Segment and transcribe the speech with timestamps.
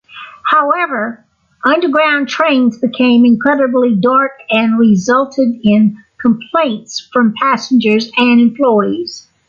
[0.45, 1.25] However,
[1.63, 9.27] underground trains became incredibly dark and resulted in complaints from passengers and employees.